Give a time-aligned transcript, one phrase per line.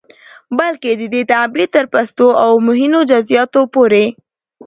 [0.57, 4.05] بلکې د دې تعبير تر پستو او مهينو جزيىاتو پورې